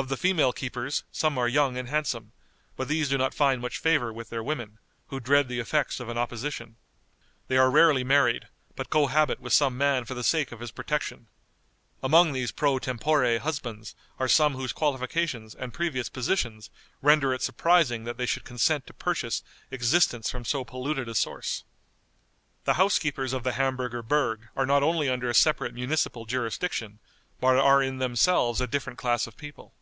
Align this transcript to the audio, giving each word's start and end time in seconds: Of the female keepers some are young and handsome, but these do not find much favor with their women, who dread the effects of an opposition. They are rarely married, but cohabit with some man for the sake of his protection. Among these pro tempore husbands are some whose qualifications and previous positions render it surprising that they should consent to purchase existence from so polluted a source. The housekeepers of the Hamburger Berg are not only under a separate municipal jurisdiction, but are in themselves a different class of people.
Of 0.00 0.08
the 0.08 0.16
female 0.16 0.52
keepers 0.52 1.02
some 1.10 1.36
are 1.38 1.48
young 1.48 1.76
and 1.76 1.88
handsome, 1.88 2.30
but 2.76 2.86
these 2.86 3.08
do 3.08 3.18
not 3.18 3.34
find 3.34 3.60
much 3.60 3.78
favor 3.78 4.12
with 4.12 4.30
their 4.30 4.44
women, 4.44 4.78
who 5.08 5.18
dread 5.18 5.48
the 5.48 5.58
effects 5.58 5.98
of 5.98 6.08
an 6.08 6.16
opposition. 6.16 6.76
They 7.48 7.56
are 7.56 7.68
rarely 7.68 8.04
married, 8.04 8.46
but 8.76 8.90
cohabit 8.90 9.40
with 9.40 9.52
some 9.52 9.76
man 9.76 10.04
for 10.04 10.14
the 10.14 10.22
sake 10.22 10.52
of 10.52 10.60
his 10.60 10.70
protection. 10.70 11.26
Among 12.00 12.30
these 12.32 12.52
pro 12.52 12.78
tempore 12.78 13.40
husbands 13.40 13.96
are 14.20 14.28
some 14.28 14.54
whose 14.54 14.72
qualifications 14.72 15.52
and 15.52 15.74
previous 15.74 16.08
positions 16.08 16.70
render 17.02 17.34
it 17.34 17.42
surprising 17.42 18.04
that 18.04 18.18
they 18.18 18.26
should 18.26 18.44
consent 18.44 18.86
to 18.86 18.94
purchase 18.94 19.42
existence 19.72 20.30
from 20.30 20.44
so 20.44 20.62
polluted 20.64 21.08
a 21.08 21.14
source. 21.16 21.64
The 22.66 22.74
housekeepers 22.74 23.32
of 23.32 23.42
the 23.42 23.54
Hamburger 23.54 24.04
Berg 24.04 24.46
are 24.54 24.64
not 24.64 24.84
only 24.84 25.08
under 25.08 25.28
a 25.28 25.34
separate 25.34 25.74
municipal 25.74 26.24
jurisdiction, 26.24 27.00
but 27.40 27.56
are 27.58 27.82
in 27.82 27.98
themselves 27.98 28.60
a 28.60 28.68
different 28.68 29.00
class 29.00 29.26
of 29.26 29.36
people. 29.36 29.74